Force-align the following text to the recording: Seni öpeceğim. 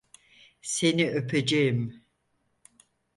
Seni 0.61 1.11
öpeceğim. 1.11 2.03